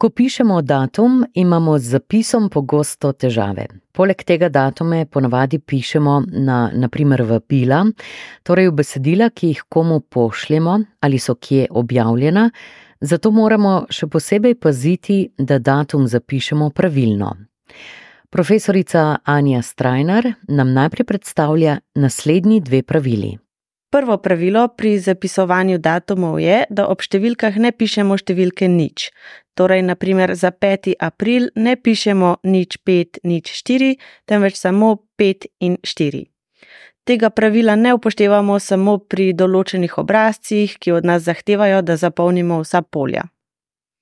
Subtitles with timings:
[0.00, 3.66] Ko pišemo datum, imamo z zapisom pogosto težave.
[3.92, 7.82] Poleg tega datume ponavadi pišemo na naprimer vabila,
[8.42, 12.46] torej v besedila, ki jih komu pošljemo ali so kje objavljena,
[13.00, 17.34] zato moramo še posebej paziti, da datum zapišemo pravilno.
[18.30, 23.36] Profesorica Anja Strajnar nam najprej predstavlja naslednji dve pravili.
[23.90, 29.08] Prvo pravilo pri zapisovanju datumov je, da ob številkah ne pišemo številke nič.
[29.60, 30.94] Torej, naprimer za 5.
[30.98, 36.24] april ne pišemo nič 5, nič 4, temveč samo 5 in 4.
[37.04, 42.80] Tega pravila ne upoštevamo samo pri določenih obrazcih, ki od nas zahtevajo, da zapolnimo vsa
[42.80, 43.26] polja.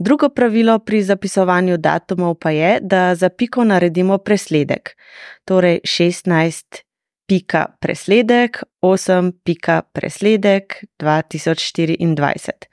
[0.00, 4.96] Drugo pravilo pri zapisovanju datumov pa je, da za piko naredimo presledek,
[5.44, 6.80] torej 16
[7.28, 12.72] pika presledek, 8 pika presledek 2024.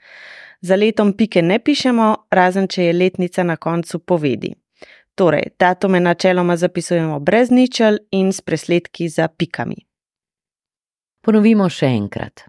[0.60, 4.54] Za letom pike ne pišemo, razen če je letnica na koncu povedi.
[5.14, 9.76] Torej, datume načeloma zapisujemo brez ničel in s presledki za pikami.
[11.24, 12.44] Ponovimo še enkrat.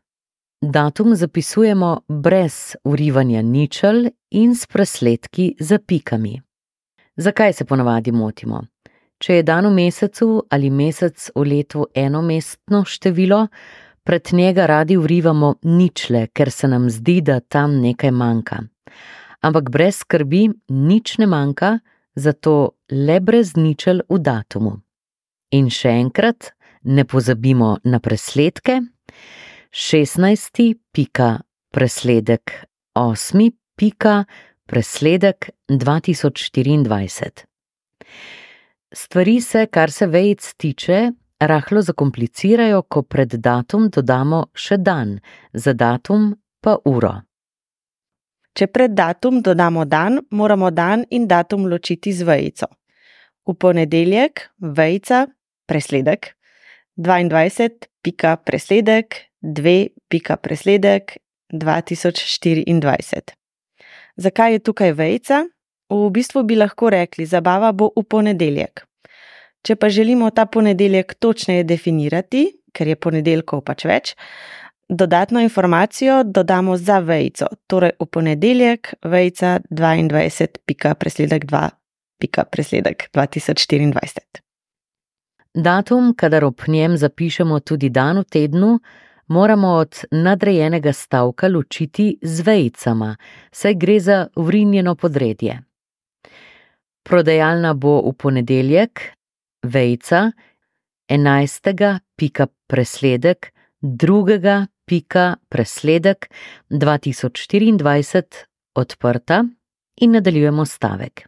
[0.62, 6.42] Datum zapisujemo brez urivanja ničel in s presledki za pikami.
[7.16, 8.62] Zakaj se ponavadi motimo?
[9.18, 13.48] Če je dan v mesecu ali mesec v letu enomestno število,
[14.12, 18.58] pred njega radi vrivamo ničle, ker se nam zdi, da tam nekaj manjka.
[19.42, 21.80] Ampak brez skrbi nič ne manjka,
[22.16, 24.74] zato le brez ničel v datumu.
[25.56, 26.52] In še enkrat,
[26.84, 28.82] ne pozabimo na presledke.
[29.72, 30.60] 16.
[30.92, 31.30] pika
[31.72, 32.66] presledek
[33.00, 33.48] 8.
[33.80, 34.26] pika
[34.68, 37.48] presledek 2024.
[38.92, 45.20] Stvari se, kar se vejic tiče, rahlo zakomplicirajo, ko pred datum dodamo še dan,
[45.54, 47.14] za datum pa uro.
[48.54, 52.68] Če pred datum dodamo dan, moramo dan in datum ločiti z vejico.
[53.48, 55.26] V ponedeljek vejica
[55.66, 56.36] presledek,
[56.98, 61.18] 22 pika presledek, 2 pika presledek,
[61.54, 63.34] 2024.
[64.16, 65.46] Zakaj je tukaj vejica?
[65.90, 68.86] V bistvu bi lahko rekli, zabava bo v ponedeljek.
[69.62, 74.16] Če pa želimo ta ponedeljek točneje definirati, ker je ponedeljkov pač več,
[74.90, 81.70] dodatno informacijo dodamo za vejico, torej v ponedeljek vejca 22, pika presledek 2,
[82.20, 84.42] pika presledek 2024.
[85.54, 88.80] Datum, kadar ob njem zapišemo tudi dan v tednu,
[89.28, 93.16] moramo od nadrejenega stavka ločiti z vejicama,
[93.52, 95.62] saj gre za vrinjeno podredje.
[97.04, 99.02] Prodajalna bo v ponedeljek,
[99.64, 100.32] vejca,
[101.10, 102.00] 11.
[102.16, 104.68] pika presledek, 2.
[104.86, 106.30] pika presledek
[106.70, 108.24] 2024
[108.76, 109.44] odprta
[110.02, 111.26] in nadaljujemo stavek.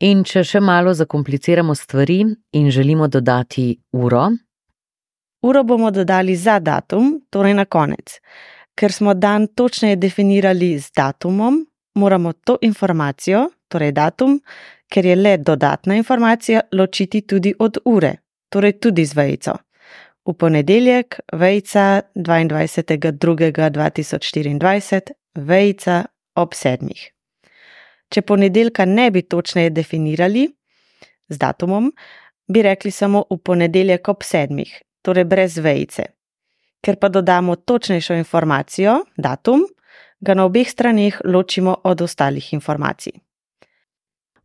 [0.00, 2.22] In če še malo zakompliciramo stvari
[2.56, 4.30] in želimo dodati uro,
[5.42, 8.16] uro bomo dodali za datum, torej na konec.
[8.74, 11.60] Ker smo dan točneje definirali z datumom,
[11.94, 14.40] moramo to informacijo, torej datum,
[14.90, 18.16] ker je le dodatna informacija, ločiti tudi od ure,
[18.50, 19.52] torej tudi z vejico.
[20.26, 25.00] V ponedeljek, vejca 22.2.2024,
[25.34, 26.04] vejca
[26.36, 27.10] ob sedmih.
[28.10, 30.50] Če ponedeljka ne bi točneje definirali
[31.30, 31.92] z datumom,
[32.50, 36.04] bi rekli samo v ponedeljek ob sedmih, torej brez vejce.
[36.82, 39.66] Ker pa dodamo točnejšo informacijo, datum,
[40.20, 43.29] ga na obeh straneh ločimo od ostalih informacij.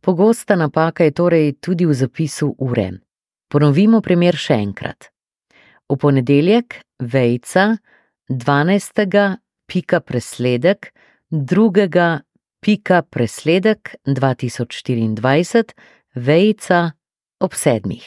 [0.06, 2.90] Pogosta napaka je torej tudi v zapisu ure.
[3.50, 5.08] Ponovimo primer še enkrat.
[5.90, 7.64] V ponedeljek vejca
[8.30, 9.02] 12.
[9.66, 10.92] pika presledek
[11.30, 12.22] 2.
[12.62, 15.74] pika presledek 2024
[16.14, 16.80] vejca
[17.42, 18.06] ob sedmih.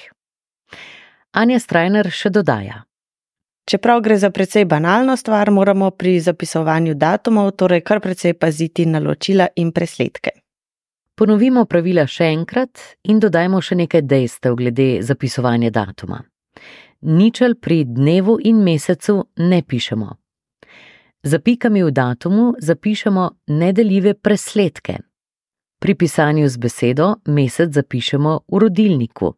[1.36, 2.86] Anja Strajner še dodaja.
[3.68, 9.04] Čeprav gre za precej banalno stvar, moramo pri zapisovanju datumov torej kar precej paziti na
[9.04, 10.39] ločila in presledke.
[11.20, 12.80] Ponovimo pravila še enkrat
[13.12, 16.22] in dodajmo še nekaj dejstev glede zapisovanja datuma.
[17.02, 20.10] Ničel pri dnevu in mesecu ne pišemo.
[21.24, 24.96] Za pikami v datumu zapišemo nedeljive presledke.
[25.80, 29.34] Pri pisanju z besedo mesec zapišemo v rodilniku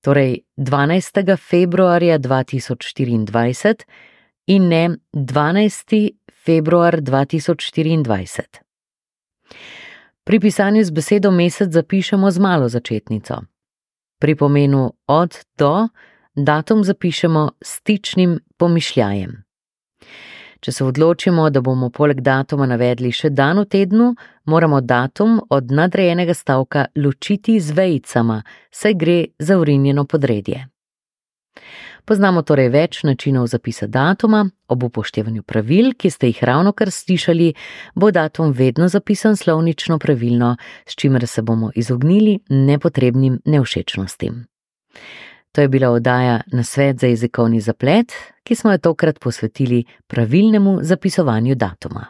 [0.00, 1.36] torej 12.
[1.36, 3.84] februarja 2024
[4.46, 6.10] in ne 12.
[6.44, 8.62] februar 2024.
[10.28, 13.36] Pri pisanju z besedo mesec zapišemo z malo začetnico.
[14.20, 15.88] Pri pomenu od do
[16.36, 19.32] datum zapišemo s stičnim pomišljajem.
[20.60, 24.10] Če se odločimo, da bomo poleg datuma navedli še dan v tednu,
[24.44, 30.66] moramo datum od nadrejenega stavka ločiti z vejicama, saj gre za urinjeno podredje.
[32.08, 37.50] Poznamo torej več načinov zapisa datuma, ob upoštevanju pravil, ki ste jih ravno kar slišali,
[37.92, 40.54] bo datum vedno zapisan slovnično pravilno,
[40.88, 44.46] s čimer se bomo izognili nepotrebnim nevšečnostim.
[45.52, 48.12] To je bila oddaja na svet za jezikovni zaplet,
[48.42, 52.06] ki smo jo tokrat posvetili pravilnemu zapisovanju datuma.